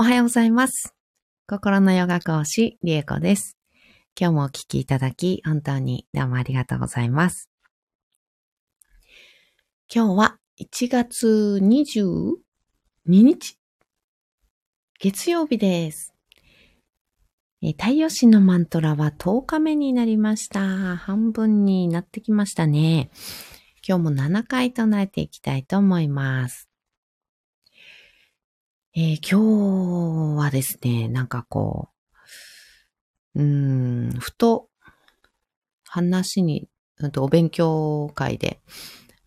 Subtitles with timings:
[0.00, 0.94] おはようございます。
[1.48, 3.58] 心のヨガ講師、リエコです。
[4.16, 7.50] 今日もお聴きいただき、本当にどうもありがとうございます。
[9.92, 12.36] 今日は1月22
[13.06, 13.58] 日、
[15.00, 16.14] 月曜日です。
[17.60, 20.96] 太陽神のマントラは10日目になりました。
[20.96, 23.10] 半分になってきましたね。
[23.84, 26.67] 今日も7回唱えていきたいと思います。
[28.96, 31.90] えー、今日はですね、なんかこ
[33.34, 34.68] う、うん、ふと
[35.84, 36.68] 話に、
[37.18, 38.60] お勉強会で、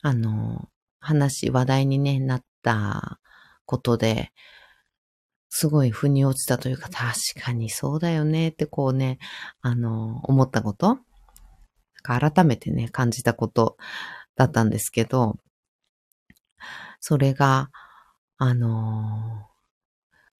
[0.02, 0.68] あの、
[1.00, 3.20] 話、話題に、ね、なった
[3.66, 4.32] ことで、
[5.50, 9.20] すごい腑に落ちたというか、確かにそうだよねってこうね、
[9.62, 10.98] あの、思ったこと。
[12.02, 13.78] 改めてね、感じたこと
[14.36, 15.38] だったんですけど、
[17.00, 17.70] それが、
[18.38, 19.51] あの、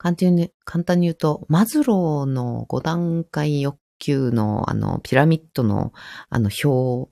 [0.02, 5.94] 簡単に簡単に言うと、マズローの5段階欲求のあのピラミッドの
[6.28, 7.12] あの表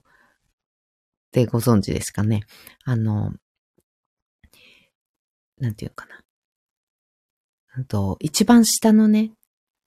[1.30, 2.42] でご存知ですかね。
[2.84, 3.32] あの、
[5.60, 6.04] なんていうか
[7.76, 7.84] な。
[7.84, 9.30] と一番下のね、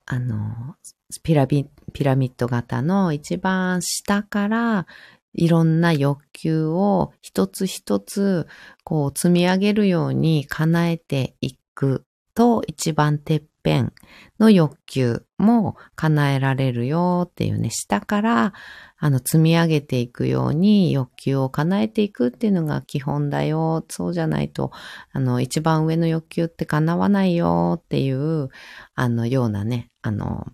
[0.06, 0.78] あの、
[1.24, 4.88] ピラミピラミッド型の一番下から
[5.34, 8.48] いろんな欲求を一つ一つ
[8.86, 13.94] こう積み上げるように叶えていくと一番てっぺん
[14.40, 18.54] の欲求も叶えられるよっていうね、下から
[18.98, 23.86] あの積み上げていくように欲求を叶えていくっていうのが基本だよ。
[23.90, 24.72] そうじゃないと、
[25.12, 28.50] あの一番上の欲求って叶わないよっていう
[28.96, 30.46] あのようなね、あの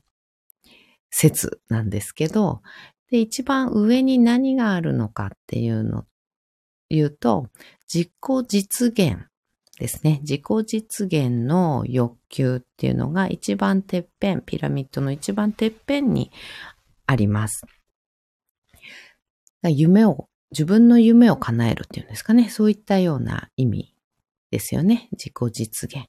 [1.09, 2.61] 説なんですけど、
[3.11, 6.05] で、一番上に何があるのかっていうの、
[6.89, 7.47] 言うと、
[7.91, 8.11] 自己
[8.47, 9.25] 実現
[9.80, 10.19] ですね。
[10.22, 16.31] 自己実現の欲求っていうのが一番てっぺん、ピラミッドの一番てっぺんに
[17.08, 17.66] あります。
[19.63, 22.50] 夢を、自分の夢を叶えるっていうんですかね。
[22.50, 23.95] そういったような意味
[24.51, 25.07] ですよね。
[25.13, 26.07] 自己実現。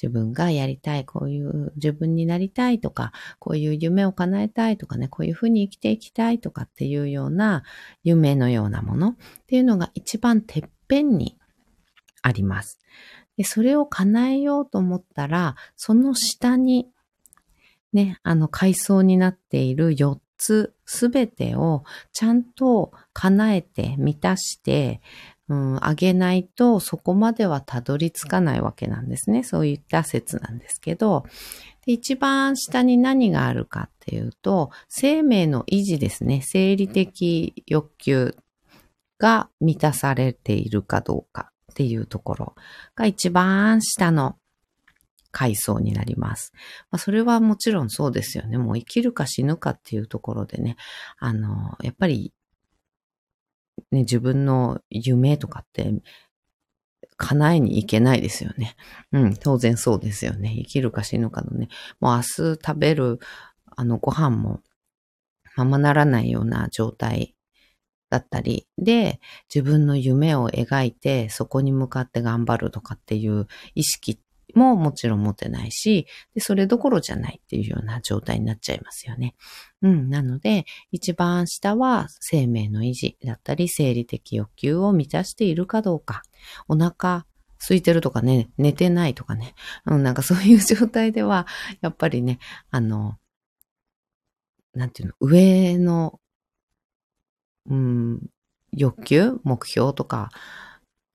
[0.00, 7.62] 自分がやりたい、こういう自分になりたいとか、こういう夢を叶えたいとかね、こういうふうに生きていきたいとかっていうような
[8.02, 9.16] 夢のようなものっ
[9.46, 11.38] ていうのが一番てっぺんに
[12.26, 12.78] あります。
[13.36, 16.88] で、それを叶えようと思ったら、その下に、
[17.92, 25.00] ね、あの、階層になっている4つすべてをちゃんと叶えて満たして、
[25.48, 29.44] うん、あげないとそこまではたどり着かないわけなんですね。
[29.44, 31.24] そういった説なんですけど、
[31.86, 36.42] で一番下に何があるかっていうと、生命の維持ですね。
[36.42, 38.36] 生理的欲求
[39.18, 42.54] が満たされているかどうかっていうところ
[42.94, 44.38] が一番下の
[45.30, 46.54] 階層になります。
[46.90, 48.56] まあ、それはもちろんそうですよね。
[48.56, 50.76] もう生きるか死ぬかっていうところでね、
[51.18, 52.32] あの、やっぱり、
[53.90, 55.92] ね、自分の夢とかって
[57.18, 58.74] 叶えに行けないですよね。
[59.12, 60.54] うん、当然そうですよね。
[60.56, 61.68] 生きるか死ぬかのね、
[62.00, 63.18] もう明日食べる
[63.66, 64.62] あのご飯も
[65.56, 67.35] ままならないような状態
[68.08, 69.20] だったり、で、
[69.52, 74.20] 自分の夢を描いて、そこに向かって頑張るとかっていう意識
[74.54, 79.34] ももちろん持てないし、でそれどころじゃないっていうような状態になっちゃいますよね。
[79.82, 80.08] うん。
[80.08, 86.22] なので、一番下は生命の維持だったり、生理的欲求を満たしているかどうか。
[86.68, 87.26] お腹
[87.58, 89.54] 空いてるとかね、寝てないとかね。
[89.86, 91.46] うん、なんかそういう状態では、
[91.80, 92.38] やっぱりね、
[92.70, 93.18] あの、
[94.74, 96.20] なんていうの、上の
[97.68, 98.22] うん、
[98.72, 100.36] 欲求、目標とかっ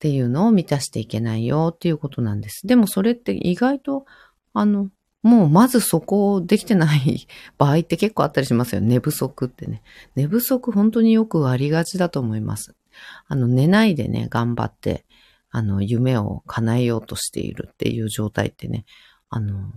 [0.00, 2.66] ていうのを満たしていけないよっていうことなんです。
[2.66, 4.04] でもそれって意外と、
[4.52, 4.90] あの、
[5.22, 8.80] もうまずそこできてない 場合って結構あったりしますよ。
[8.80, 9.82] 寝不足ってね。
[10.16, 12.74] 寝不足本当によくありがちだと思います。
[13.28, 15.06] あの、寝ないでね、頑張って、
[15.50, 18.84] あの、夢を叶えようとしているっていう状態ってね、
[19.28, 19.72] あの、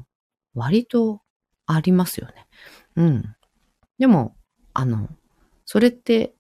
[0.55, 1.21] 割と
[1.67, 2.47] ありますよね。
[2.95, 3.35] うん。
[3.99, 4.35] でも、
[4.73, 5.09] あの、
[5.65, 6.34] それって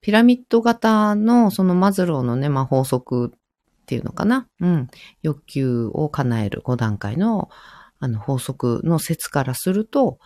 [0.00, 4.48] ピラミッド型のそのマズローのね、まあ、法則っていうのかな？
[4.60, 4.88] うん。
[5.22, 7.50] 欲求を叶える5段階の
[7.98, 10.18] あの法則の説からすると、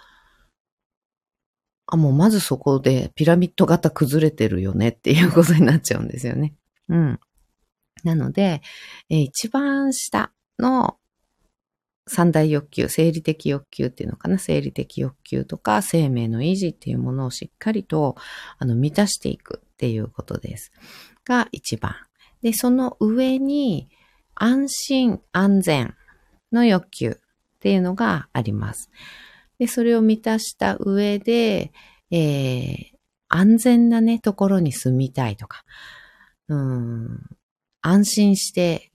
[1.87, 6.55] あ、もうまずそこでピラミッド型崩れてるよねっていうことになっちゃうんですよね。
[6.89, 7.21] うん。
[8.05, 8.63] なので、
[9.09, 10.99] え一番下の
[12.07, 18.15] 三大欲求、生理的欲求っていうのかな、生理的欲求とか生命の維持っていうものをしっかりと
[18.59, 20.73] あの満たしていくっていうことです。
[21.27, 21.95] が一番。
[22.41, 23.91] で、その上に
[24.35, 25.95] 安心安全
[26.53, 28.91] の欲求っていうのがあります。
[29.59, 31.71] で、それを満たした上で、
[32.11, 32.97] えー、
[33.29, 35.65] 安全なね、ところに住みたいとか、
[36.49, 37.21] うん、
[37.83, 38.91] 安心して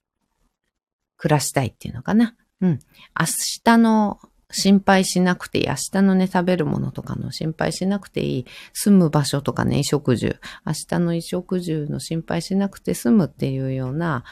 [1.17, 2.35] 暮らしたいっていうのかな。
[2.61, 2.79] うん。
[3.19, 3.25] 明
[3.63, 4.19] 日の
[4.51, 5.67] 心配しなくていい。
[5.67, 8.45] 明日のね、食べるものとかの心配しなくていい。
[8.73, 10.39] 住む場所とかね、衣食住。
[10.65, 14.23] 明日の衣食住の心配しなくて済むっていうような、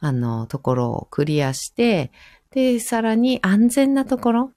[0.00, 2.12] あの、ところをクリアして、
[2.50, 4.52] で、さらに安全なところ、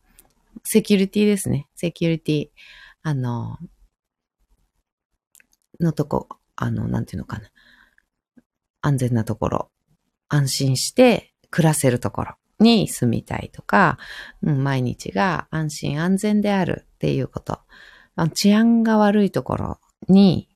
[0.64, 1.68] セキュリティですね。
[1.76, 2.50] セキュリティ。
[3.04, 3.58] あの、
[5.80, 7.50] のとこ、あの、なんていうのかな。
[8.82, 9.72] 安全なところ。
[10.30, 12.36] 安心して暮らせるところ。
[12.62, 13.98] に住みたいとか、
[14.42, 17.60] うん、毎日が安心安全であるっていうこと。
[18.34, 20.50] 治安が悪いところに、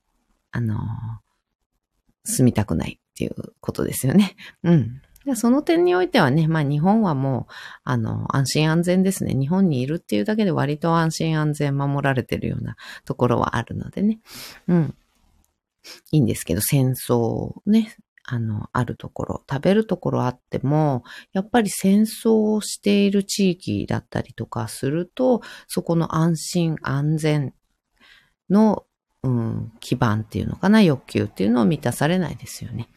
[0.51, 0.77] あの、
[2.23, 4.35] 住みたくないっていうことですよね。
[4.63, 5.01] うん。
[5.35, 7.53] その点においてはね、まあ日本はもう、
[7.83, 9.33] あの、安心安全ですね。
[9.33, 12.75] 日本にいるっていうだけで割と安心安全守られてるような
[13.05, 14.19] ところはあるのでね。
[14.67, 14.95] うん。
[16.11, 17.95] いいんですけど、戦争ね、
[18.27, 27.53] あの、あるところ、食べるところあっても、やっぱり戦争をしている地域だったりとかすると、そこの安心安全
[28.49, 28.85] の、
[29.23, 32.89] うん、基盤っていうのかな、欲求っていうのを満たされないですよね。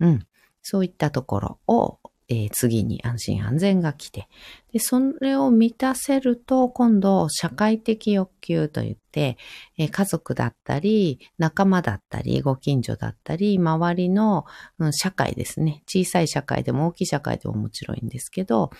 [0.00, 0.26] うん。
[0.62, 1.98] そういったところを
[2.32, 4.26] えー、次に安心安全が来て、
[4.72, 9.36] で、それを満たせると、今度、社会的欲求といって、
[9.76, 14.46] えー、家族だったり、仲間だったり、ご近所だったり、周りの、
[14.78, 15.82] うん、社会ですね。
[15.86, 18.70] 小さい社会でも大きい社会でももちろんいいんですけど、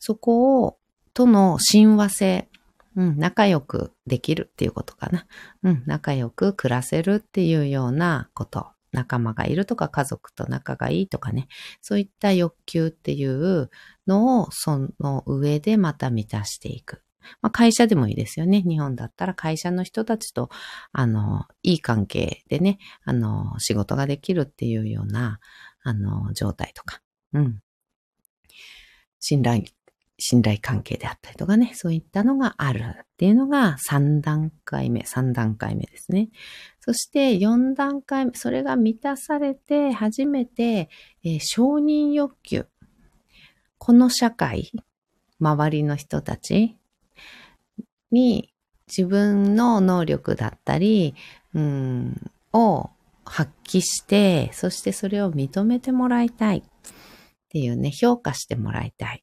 [0.00, 0.78] そこを、
[1.14, 2.48] との親和性、
[2.96, 5.26] うん、仲良くできるっていうことかな。
[5.62, 11.48] うん、仲良く暮らせるっていうようなこと仲間がいるとか家族と仲がいいとかね、
[11.80, 13.70] そういった欲求っていう
[14.06, 17.02] のをその上でまた満たしていく。
[17.42, 18.62] まあ、会社でもいいですよね。
[18.62, 20.48] 日本だったら会社の人たちと、
[20.92, 25.38] あの、いい関係でね、あの、仕事ができるっていうような、
[25.82, 27.02] あの、状態とか。
[27.34, 27.60] うん。
[29.20, 29.64] 信頼
[30.20, 36.28] 信頼関係であったりとかね、そういったのがあるっていうのが3段階目、3段階目ですね。
[36.90, 40.90] そして4段階目、それが満たされて初めて、
[41.22, 42.66] えー、承認欲求。
[43.78, 44.72] この社会、
[45.38, 46.76] 周りの人たち
[48.10, 48.52] に
[48.88, 51.14] 自分の能力だったり、
[51.54, 52.90] うん、を
[53.24, 56.62] 発揮して、そしてそれを認めてもらいたいっ
[57.50, 59.22] ていうね、評価してもらいたい。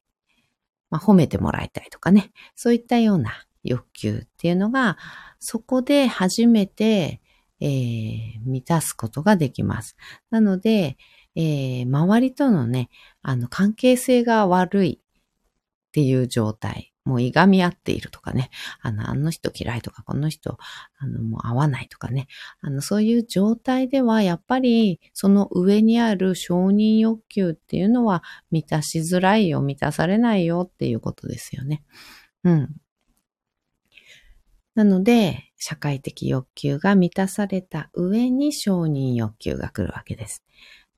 [0.88, 4.96] まあ、褒めてもらいたいとかね、そういったような欲求っていうのが、
[5.38, 7.20] そこで初めて、
[7.60, 9.96] えー、満たすことができます。
[10.30, 10.96] なので、
[11.34, 12.90] えー、周りとのね、
[13.22, 16.92] あの、関係性が悪いっていう状態。
[17.08, 18.50] もういがみ合っているとかね、
[18.82, 20.58] あの、あの人嫌いとか、この人、
[20.98, 22.26] あの、もう合わないとかね、
[22.60, 31.82] あの、そういう状態では、やっぱり、その上にある承認欲求っていうのは満たしづらいよ、満たされないよっていうことですよね。
[32.44, 32.76] うん。
[34.78, 40.44] なので、社会的欲求が満たされた上に承認欲求が来るわけです。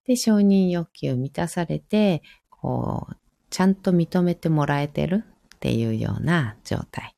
[0.04, 3.16] で、承認欲求満たされて、こう、
[3.48, 5.24] ちゃんと認めてもらえてる
[5.56, 7.16] っていうような状態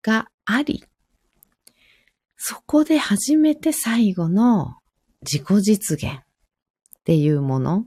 [0.00, 0.84] があり、
[2.36, 4.76] そこで初めて最後の
[5.22, 6.18] 自己実現っ
[7.02, 7.84] ていうもの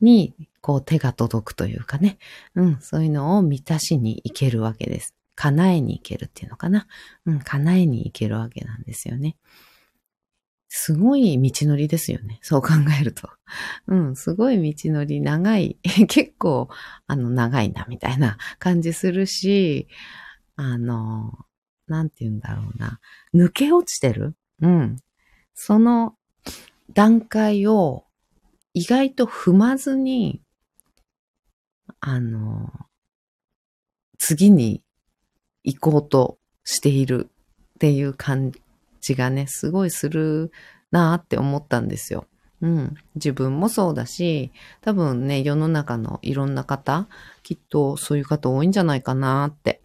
[0.00, 2.18] に、こう手が届くというかね、
[2.56, 5.14] うん、そういうのを満たしに行けるわけです。
[5.38, 6.88] 叶えに行けるっていうのかな。
[7.24, 9.36] うん、叶えに行けるわけなんですよね。
[10.68, 12.40] すごい道のりですよね。
[12.42, 13.30] そう考えると。
[13.86, 15.78] うん、すごい道のり長い。
[16.08, 16.68] 結構、
[17.06, 19.86] あの、長いな、みたいな感じするし、
[20.56, 21.32] あの、
[21.86, 22.98] なんて言うんだろうな。
[23.32, 24.34] 抜け落ちてる？
[24.60, 24.96] うん。
[25.54, 26.16] その
[26.92, 28.06] 段階を
[28.74, 30.42] 意外と踏まずに、
[32.00, 32.72] あの、
[34.18, 34.82] 次に
[35.64, 37.28] 行こうとしている
[37.76, 38.52] っていう感
[39.00, 40.50] じがね、すごいする
[40.90, 42.26] なーって思ったんですよ。
[42.60, 42.94] うん。
[43.14, 44.50] 自分もそうだし、
[44.80, 47.08] 多分ね、世の中のいろんな方、
[47.42, 49.80] きっとそういう方多いんじゃないかなって。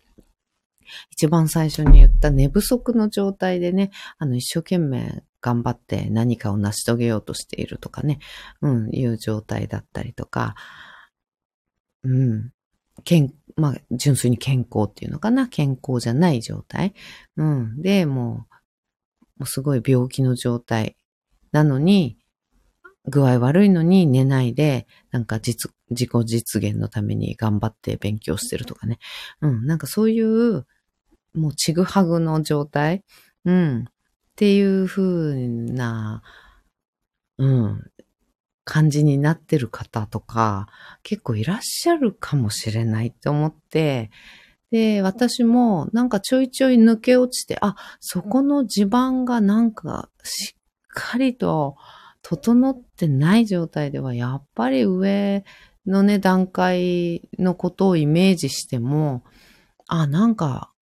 [1.12, 8.20] 一番最初に言った寝不足の状態でね、あの、一生懸命頑張って何かを成し遂げようとしているとかね、
[8.62, 10.56] うん、いう状態だったりとか、
[12.04, 12.52] うん。
[13.04, 15.48] 健、まあ、純粋に健康っていうのかな？
[15.48, 16.94] 健康じゃない状態。
[17.38, 17.82] うん。
[17.82, 20.98] で、もう、もうすごい病気の状態
[21.52, 22.18] なのに、
[23.06, 29.00] 具合悪いのに寝ないで、なんか実、自己実現のために頑張って勉強してるとかね。
[29.42, 30.66] うん、なんかそういう、
[31.34, 33.04] もうちぐはぐの状態？
[33.46, 33.80] うん。
[33.82, 33.84] っ
[34.36, 36.24] ていう風な、
[37.38, 37.92] うん、
[38.64, 40.68] 感じになってる方とか、
[41.04, 44.10] 結構いらっしゃるかもしれないって思って、
[44.72, 51.76] で、私もなんかちょいちょい抜け落ちて、あ、そこの地盤がなんかしっかりと
[52.22, 55.44] 整ってない状態では、やっぱり上
[55.86, 59.24] のね、段階のことをイメージしても、
[59.88, 60.74] あ、なんか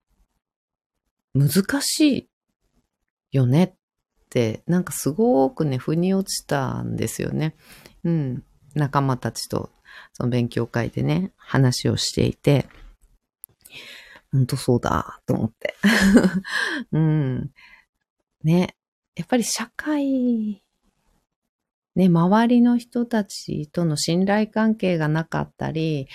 [1.33, 2.29] 難しい
[3.31, 3.73] よねっ、
[4.67, 7.55] なんかすごくね、腑に落ちたんですよね。
[8.03, 8.43] うん。
[8.75, 9.69] 仲間たちと、
[10.13, 12.67] その勉強会でね、話をしていて、
[14.31, 15.75] ほんとそうだ、と思って。
[16.91, 17.51] うん。
[18.43, 18.75] ね。
[19.15, 20.63] やっぱり社会、
[21.95, 26.07] ね、周りの人たちとの信頼関係がなかったり、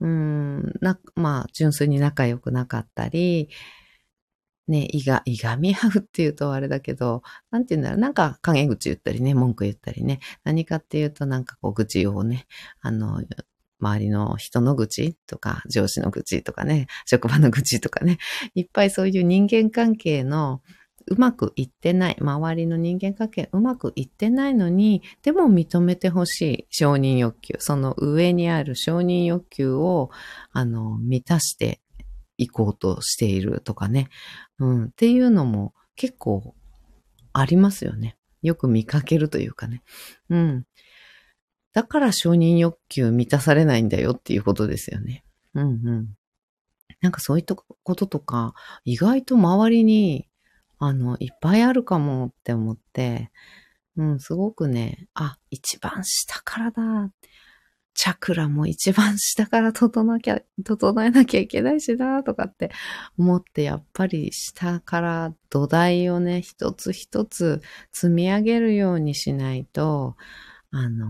[0.00, 3.48] うん、な、まあ、純粋に仲良くなかったり、
[4.68, 12.46] ね、いが、いがみ合うっていうとあれだけど、なんて言うんだろう、なんか陰口言ったりね、文句言ったりね、何かっていうとなんかこう愚痴をね、
[12.80, 13.22] あの、
[13.80, 18.18] 周りの人の愚痴とか、上司の愚痴とかね、職場の愚痴とかね、
[18.54, 20.62] いっぱいそういう人間関係の
[21.06, 30.10] うまくいってない、周りの人間関係うまくいってないのに、でも認めてほしい承認欲求、その上にある承認欲求を、
[30.52, 31.80] あの、満たして
[32.38, 34.08] 行こうとしているとかね。
[34.58, 34.84] うん。
[34.86, 36.54] っていうのも結構
[37.32, 38.16] ありますよね。
[38.42, 39.82] よく見かけるというかね。
[40.28, 40.66] うん。
[41.72, 45.24] だから承認欲求満たされないんだよっていうことですよね。
[45.54, 46.08] うんうん。
[47.00, 50.28] なんかそういったこととか、意外と周りに、
[50.78, 53.30] あの、いっぱいあるかもって思って、
[53.96, 57.10] うん、すごくね、あ、一番下からだ。
[57.94, 62.70] チャクラも一番下から整きゃ、 整えなきゃいけないしな、とかって
[63.18, 70.16] 思って、やっぱり下から土台をね、一つ一つ積み上げるようにしないと、
[70.70, 71.08] あの、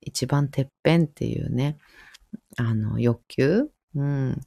[0.00, 1.78] 一番てっぺんっていうね、
[2.56, 3.68] あの、欲求？
[3.94, 4.40] うん。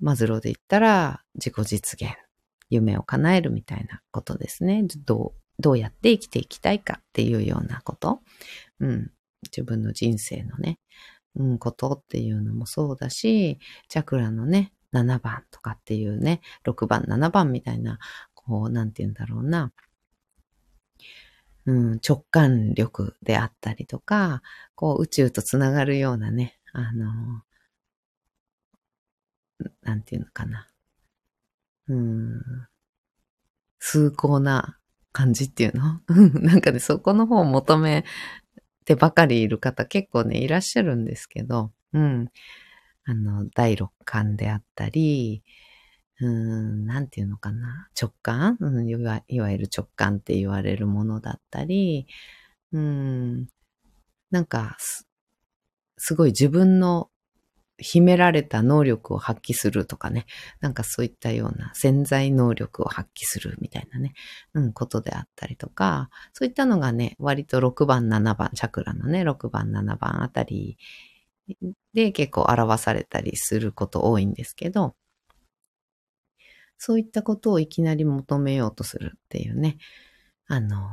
[0.00, 2.12] マズローで言ったら、自己実現。
[2.68, 4.82] 夢を叶えるみたいなことですね。
[5.04, 8.22] どう、どうやって生きていきたいかっていうようなこと。
[8.80, 9.10] うん。
[9.44, 10.78] 自分の人生のね、
[11.36, 13.58] うん、ことっていうのもそうだし、
[13.88, 17.98] チャクラのね、7番とかっていうね、6番、7番みたいな、
[18.34, 19.72] こう、なんて言うんだろうな、
[21.66, 24.42] うん、直感力であったりとか、
[24.74, 27.42] こう、宇宙とつながるようなね、あの、
[29.82, 30.68] なんていうのかな。
[31.88, 32.40] うん、
[33.78, 34.78] 崇高な
[35.12, 36.00] 感じっていうの？
[36.40, 38.04] なんかね、そこの方を求め
[38.84, 42.28] てばかりいる方結構ね、いらっしゃるんですけど、うん。
[43.04, 45.42] あの、第六感であったり、
[46.20, 52.06] うん、なんていうのかな、直感、うん、いわいわゆる直感って言われるものだったり、
[52.72, 53.48] うん、
[54.30, 55.08] なんかす、
[55.98, 57.10] すごい自分の
[57.82, 60.26] 秘められた能力を発揮するとかね、
[60.60, 64.14] なんかそういったような潜在能力を発揮するみたいなね、
[64.54, 70.78] うん、ことであったりとか、そういったのがね、割と6番、7番、チャクラのね、6番、7番あたり
[71.92, 74.94] で結構表されたりすること多いんですけど、
[76.78, 79.78] そういったことをいきなり求めようとするっていうね、
[80.48, 80.88] あの、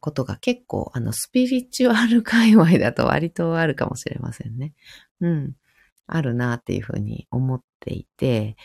[0.00, 4.74] ことが結構、あの、スピリチュアル界隈だと割とあるかもしれませんね。
[5.20, 5.56] うん。
[6.06, 8.56] あるなっていうふうに思っていて、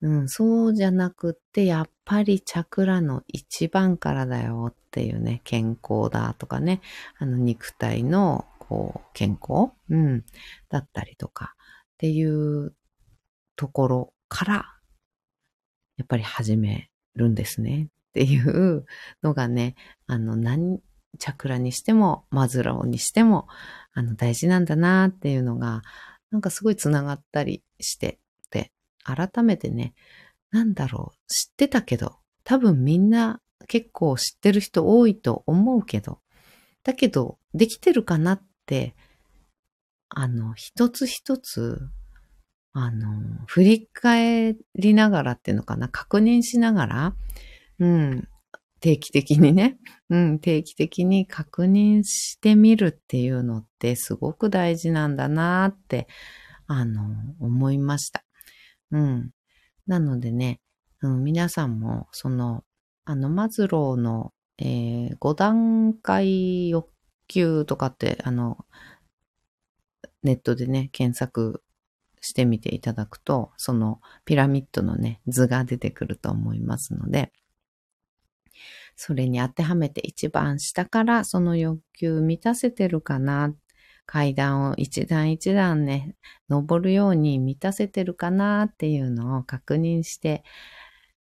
[0.00, 6.80] うん、そうじゃなくって、やっぱりチャクラの一番からだよっていうね、健康だとかね、
[7.18, 10.24] あの肉体のこう健康、うん、
[10.68, 11.58] だったりとかっ
[11.98, 12.74] ていう
[13.54, 14.54] ところから、
[15.98, 17.88] やっぱり始めるんですね。
[17.88, 18.84] っていう
[19.22, 19.74] のがね、
[20.06, 20.80] あの、何、
[21.18, 23.46] チャクラにしても、マズローにしても、
[23.94, 25.82] あの、大事なんだなっていうのが、
[26.32, 28.18] なんかすごい繋がったりして、
[28.50, 28.72] で、
[29.04, 29.94] 改めてね、
[30.50, 36.20] なんだろう、知ってたけど、多分みんな結構知ってる人多いと思うけど、
[36.82, 38.96] だけど、できてるかなって、
[40.08, 41.78] あの、一つ一つ、
[42.72, 47.14] あの、振り返りながらっていうのかな、確認しながら、
[47.78, 48.28] うん、
[48.82, 49.78] 定期的にね、
[50.10, 56.08] うん、定期的に確認してみるっていうのってすごく大事なんだなって、
[56.66, 58.24] あの、思いました。
[58.90, 59.30] うん。
[59.86, 60.60] なのでね、
[61.00, 62.64] うん、皆さんも、その、
[63.04, 66.88] あの、マズローの、えー、5段階欲
[67.28, 68.58] 求とかって、あの、
[70.24, 71.62] ネットでね、検索
[72.20, 77.32] してみていただくと、そのピラミッドのね、図が出てくると思いますので、
[78.96, 83.54] それに当てはめて一番下からその欲求満たせてるかな。
[84.04, 86.16] 階段を一段一段ね、
[86.48, 90.42] 登るように満たせてるかなっていうのを確認して、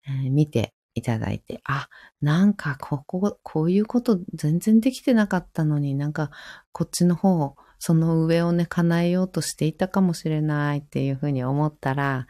[0.08, 1.90] えー、見ていただいて、あ、
[2.22, 6.32] なんかここ、こういうこと全然できてなかったのになんか
[6.72, 12.28] こっちの方、その上をね、叶えようとしていたかもしれないっていうふうに思ったら、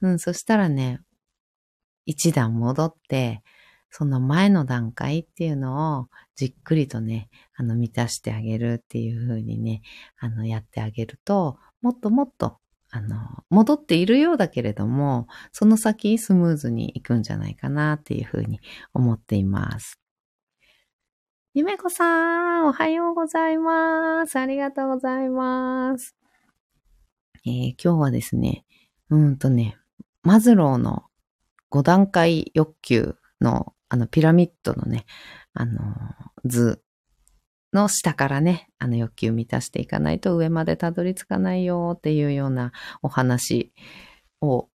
[0.00, 1.00] うん、そしたらね、
[2.06, 3.42] 一段戻って、
[3.94, 9.82] その前の段階っていうのをじっくりとね、あの、満たしてあげるっていう風にね、
[10.18, 12.56] あの、やってあげると、もっともっと、
[12.90, 13.18] あの、
[13.50, 18.60] 戻っているようだけれども、その先スムーズにいくんじゃないかなっていう風に
[18.94, 20.00] 思っています。
[21.52, 24.38] ゆめこさん、おはようございます。
[24.38, 26.16] ありがとうございます。
[27.44, 28.64] えー、今日はですね、
[29.10, 29.76] うんとね、
[30.22, 31.02] マズローの
[31.70, 35.04] 5段階欲求のあの、ピラミッドのね、
[35.52, 35.82] あの、
[36.46, 36.82] 図
[37.74, 42.72] の下からね、あの欲求満たしていかないと上までたどり着かないよっていうような
[43.02, 43.70] お話
[44.40, 44.70] を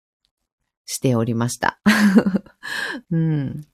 [0.86, 1.78] しておりました。
[3.12, 3.66] うん。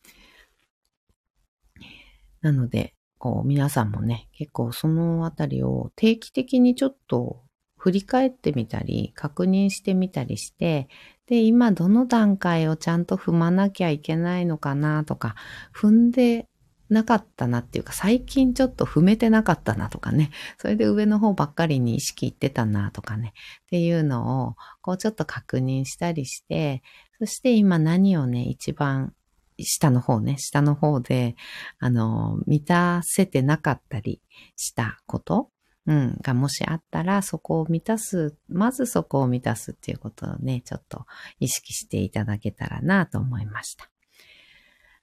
[2.41, 7.45] なので、こう皆さんもね、結構そのあたりを定期的にちょっと
[7.77, 10.89] 振り返ってみたり、確認してみたりして、
[11.29, 15.35] で、今どの段階をちゃんと踏まなきゃいけないのかなとか、
[15.75, 16.49] 踏んで
[16.89, 26.83] なかったなっていうか、最近ちょっと踏めてなかったなとかね、それで上の方ばっかりに意識いってたなとかね、っていうのを、こうちょっと確認したりして、
[27.19, 29.13] そして今何をね、一番
[29.59, 31.37] 下の方ね、下の方で、
[31.79, 34.23] あの、満たせてなかったり
[34.57, 35.51] したこと
[35.89, 41.07] うん、がもしあったら、そこを満たす、まずそこを満たすっていうことをね、ちょっと
[41.41, 43.89] 意識していただけたらなと思いました。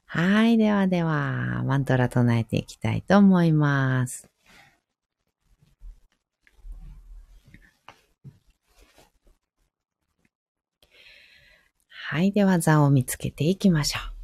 [0.06, 0.60] はい。
[0.60, 4.30] ではでは、マントラ唱えていきたいと思います。
[11.88, 12.32] はい。
[12.32, 14.14] では、座を見つけていきましょう。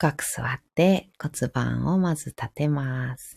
[0.00, 3.36] 深く座って骨盤をまず立てます。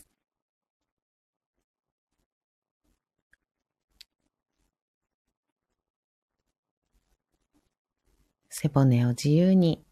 [8.48, 9.84] 背骨を自由に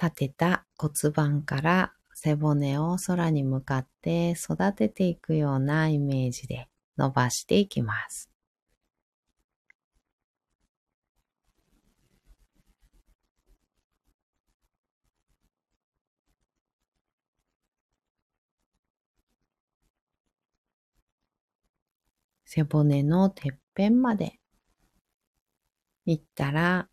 [0.00, 8.31] 立てた骨盤から背骨を空に向かって育てていくようなイメージで伸ばしていきます。
[22.54, 24.38] 背骨のてっぺんまで
[26.04, 26.90] 行ったら、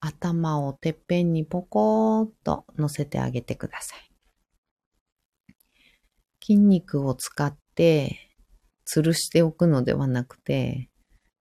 [0.00, 4.10] 頭をてっぺんにポコーっと乗せてあげてください。
[6.42, 8.34] 筋肉を使って
[8.88, 10.88] 吊るしておくのではなくて、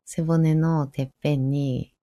[0.04, 1.94] 背骨のてっぺんに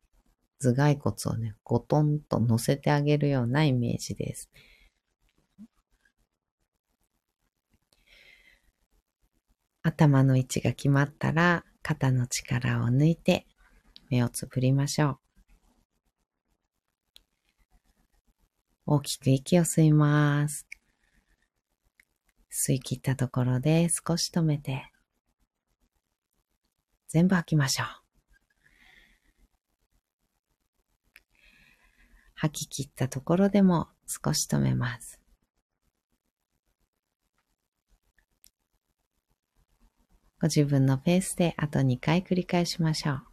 [0.63, 4.51] 頭蓋骨をね、ゴトンと乗せてあげるようなイメージです。
[9.83, 13.47] 頭の位置が決まったら肩の力を抜いて
[14.11, 15.19] 目をつぶりましょう。
[18.87, 20.67] 大きく息を吸います。
[22.51, 24.93] 吸い切ったところで少し止めて
[27.09, 27.87] 全部吐きましょう。
[32.35, 35.22] 吐き切ったところでも少し止めます。
[40.43, 43.32] ご自分のペースであと2回繰り返しましょう。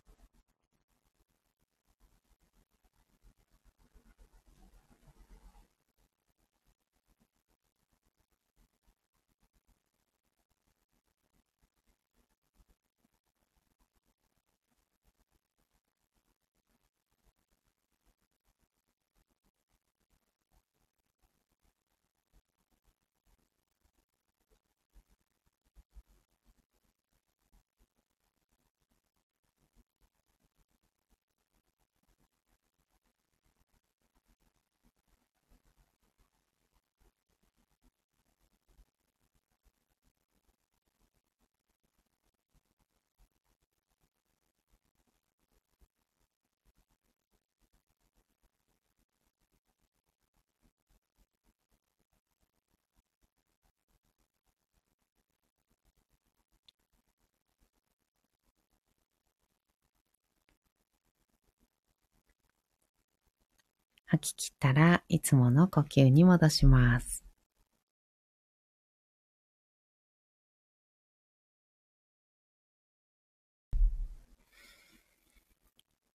[64.11, 67.23] 吐き切ったらいつもの呼吸に戻します。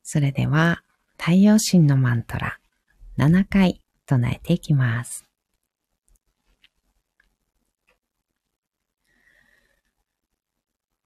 [0.02, 0.82] それでは、
[1.18, 2.58] 太陽神のマントラ
[3.16, 5.24] 7回唱えていきます。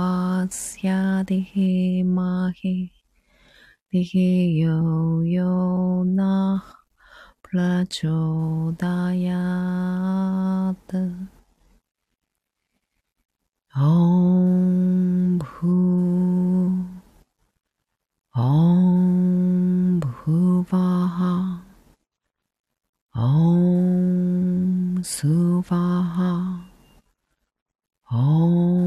[2.15, 6.71] माहेति हे यो नः
[7.43, 8.15] प्रचोदयात्
[13.73, 15.75] ॐ भू
[18.35, 21.19] ॐ भुवाः
[23.15, 26.34] ॐ सुवाहा
[28.11, 28.84] 哦。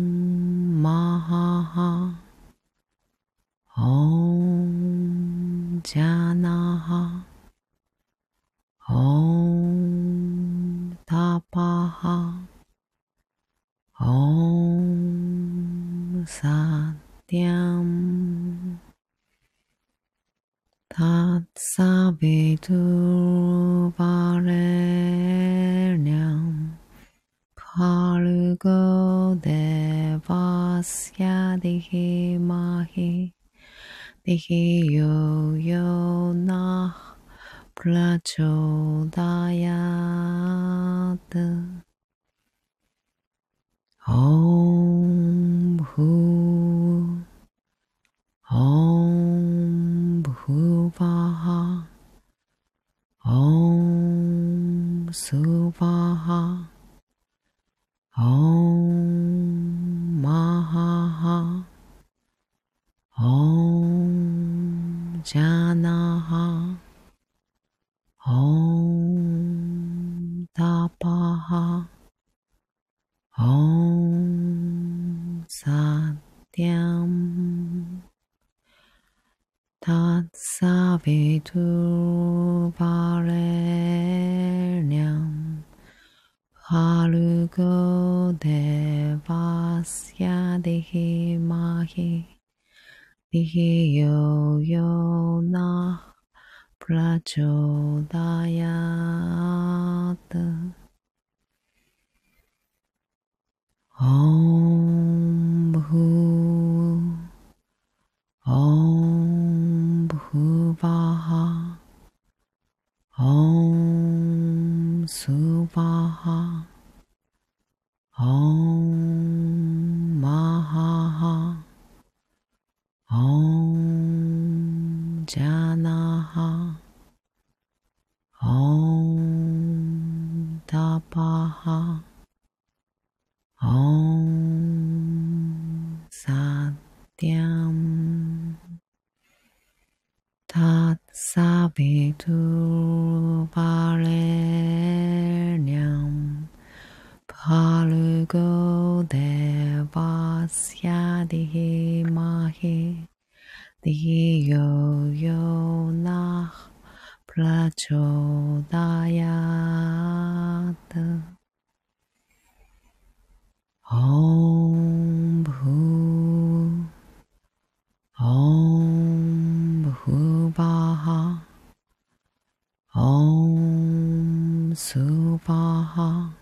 [172.99, 176.35] Om Subaha.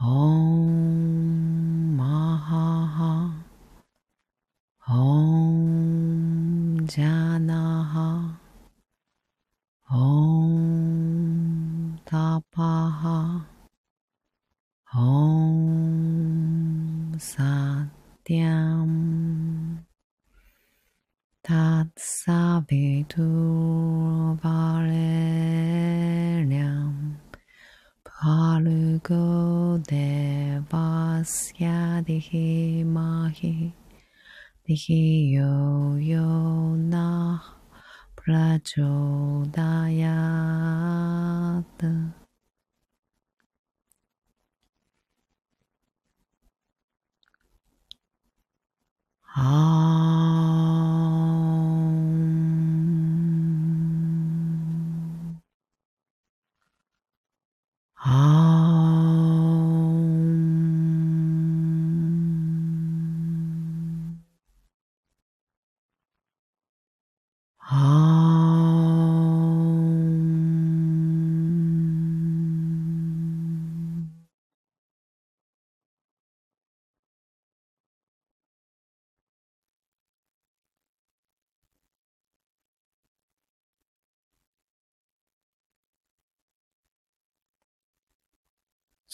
[0.00, 1.13] Om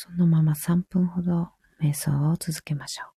[0.03, 3.20] そのまま3分ほど瞑想を続けましょう。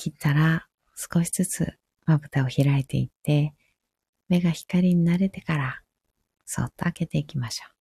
[0.00, 1.74] 切ったら少しずつ
[2.06, 3.52] まぶたを開いていって、
[4.30, 5.82] 目が光に慣れてから、
[6.46, 7.74] そっと開けていきましょう。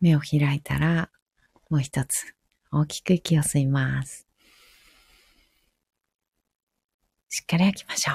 [0.00, 1.10] 目を開いたら、
[1.68, 2.36] もう一つ、
[2.72, 4.26] 大きく息を吸います。
[7.28, 8.14] しっかり吐きましょう。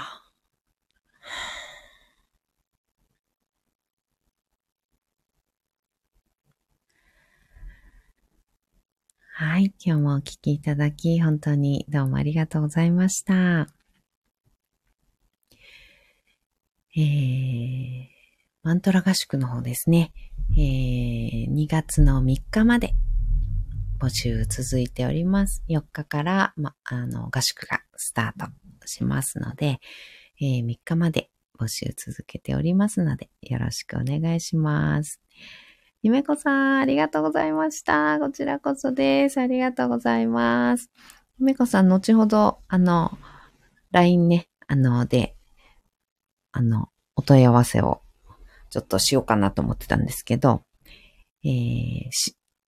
[9.38, 9.74] はい。
[9.84, 13.68] 今日もお聴きいただき、本当にどうもありがとうございました。
[16.98, 18.06] えー、
[18.64, 20.14] マントラ合宿の方ですね。
[20.58, 22.94] えー、2月の3日まで
[24.00, 25.64] 募集続いております。
[25.70, 28.52] 4日から、ま、あの、合宿がスタート
[28.88, 29.80] しますので、
[30.42, 35.22] えー、3日まで募集続けておりますので、よろしくお願いします。
[36.04, 38.20] ゆめこさん、ありがとうございました。
[38.20, 39.40] こちらこそです。
[39.40, 40.92] ありがとうございます。
[41.40, 43.18] ゆめこさん、後ほど、あの、
[43.92, 45.36] LINE ね、あの、で、
[46.52, 48.02] あの、お問い合わせを
[48.70, 50.64] ちょっとしようかなと思ってたんですけど、
[51.46, 52.12] えー、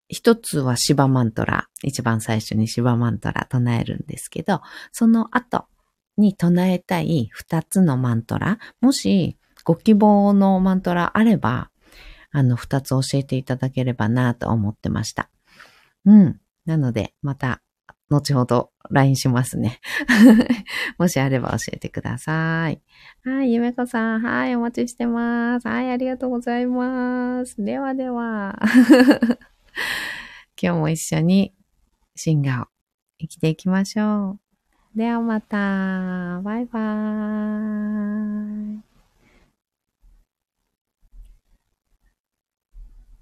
[0.10, 5.66] 一つは芝マントラ、一番最初に芝マントラ唱えるんですけど、その後
[6.18, 11.70] に唱えたい二つのマントラ、もしご希望のマントラあれば、
[12.32, 15.30] あの、二つ教えていただければなと思ってました。
[16.06, 16.40] うん。
[16.66, 17.62] なので、また、
[18.10, 19.82] 後ほど LINE しますね。
[20.98, 22.82] もしあれば教えてください。
[23.26, 24.22] はい、ゆめこさん。
[24.22, 25.68] はい、お待ちしてます。
[25.68, 27.62] はい、ありがとうございます。
[27.62, 28.58] ではでは。
[30.62, 31.54] 今日も一緒に
[32.16, 32.68] シンガーを
[33.20, 34.40] 生きていきましょう。
[34.98, 36.42] ではまた。
[36.42, 38.87] バイバーイ。